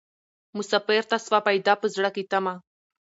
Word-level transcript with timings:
مسافر 0.57 1.03
ته 1.11 1.17
سوه 1.25 1.39
پیدا 1.47 1.73
په 1.81 1.87
زړه 1.95 2.09
کي 2.15 2.23
تمه 2.31 2.53